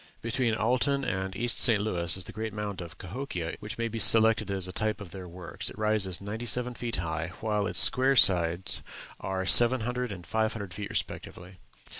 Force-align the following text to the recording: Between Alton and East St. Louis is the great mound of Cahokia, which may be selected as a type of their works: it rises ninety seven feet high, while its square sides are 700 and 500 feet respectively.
Between 0.23 0.55
Alton 0.55 1.05
and 1.05 1.35
East 1.35 1.59
St. 1.59 1.79
Louis 1.79 2.17
is 2.17 2.23
the 2.23 2.31
great 2.31 2.53
mound 2.53 2.81
of 2.81 2.97
Cahokia, 2.97 3.55
which 3.59 3.77
may 3.77 3.87
be 3.87 3.99
selected 3.99 4.49
as 4.49 4.67
a 4.67 4.71
type 4.71 4.99
of 4.99 5.11
their 5.11 5.27
works: 5.27 5.69
it 5.69 5.77
rises 5.77 6.19
ninety 6.19 6.47
seven 6.47 6.73
feet 6.73 6.95
high, 6.95 7.33
while 7.39 7.67
its 7.67 7.79
square 7.79 8.15
sides 8.15 8.81
are 9.19 9.45
700 9.45 10.11
and 10.11 10.25
500 10.25 10.73
feet 10.73 10.89
respectively. 10.89 11.57